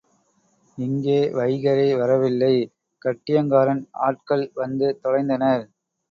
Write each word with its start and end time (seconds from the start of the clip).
இங்கே 0.77 1.17
வைகறை 1.31 1.85
வரவில்லை 1.93 2.51
கட்டியங்காரன் 3.01 3.83
ஆட்கள் 4.07 4.45
வந்து 4.55 4.87
தொலைந்தனர். 5.03 5.63